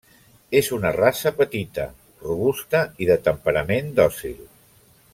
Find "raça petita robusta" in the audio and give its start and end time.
0.95-2.83